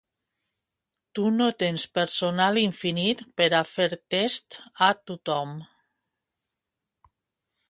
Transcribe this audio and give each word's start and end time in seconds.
Tu 1.17 1.25
no 1.35 1.49
tens 1.63 1.85
personal 1.97 2.57
infinit 2.63 3.21
per 3.41 3.49
a 3.59 3.61
fer 3.75 3.89
tests 4.17 4.61
a 4.89 4.91
tothom. 5.13 5.55